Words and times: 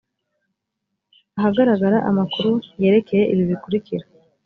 ahagaragara 1.37 1.97
amakuru 2.09 2.51
yerekeye 2.81 3.23
ibi 3.31 3.43
bikurikira 3.51 4.05